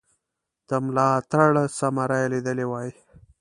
[0.67, 2.89] د ملاتړ ثمره یې لیدلې وای.